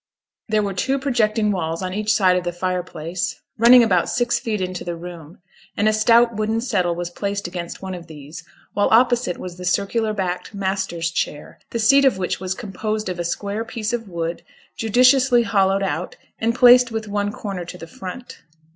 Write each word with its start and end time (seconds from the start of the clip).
There 0.49 0.63
were 0.63 0.73
two 0.73 0.97
projecting 0.97 1.51
walls 1.51 1.83
on 1.83 1.93
each 1.93 2.11
side 2.11 2.35
of 2.35 2.43
the 2.43 2.51
fire 2.51 2.81
place, 2.81 3.39
running 3.59 3.83
about 3.83 4.09
six 4.09 4.39
feet 4.39 4.59
into 4.59 4.83
the 4.83 4.95
room, 4.95 5.37
and 5.77 5.87
a 5.87 5.93
stout 5.93 6.35
wooden 6.35 6.59
settle 6.59 6.95
was 6.95 7.11
placed 7.11 7.45
against 7.47 7.83
one 7.83 7.93
of 7.93 8.07
these, 8.07 8.43
while 8.73 8.87
opposite 8.89 9.37
was 9.37 9.57
the 9.57 9.63
circular 9.63 10.11
backed 10.11 10.55
'master's 10.55 11.11
chair,' 11.11 11.59
the 11.69 11.77
seat 11.77 12.03
of 12.03 12.17
which 12.17 12.39
was 12.39 12.55
composed 12.55 13.09
of 13.09 13.19
a 13.19 13.23
square 13.23 13.63
piece 13.63 13.93
of 13.93 14.09
wood 14.09 14.41
judiciously 14.75 15.43
hollowed 15.43 15.83
out, 15.83 16.15
and 16.39 16.55
placed 16.55 16.89
with 16.91 17.07
one 17.07 17.31
corner 17.31 17.63
to 17.63 17.77
the 17.77 17.85
front. 17.85 18.39